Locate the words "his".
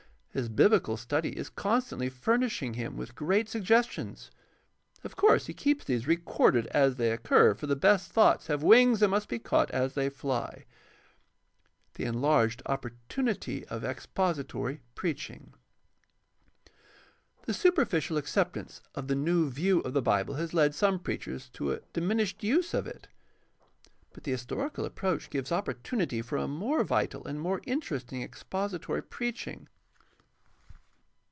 0.33-0.47, 24.31-24.45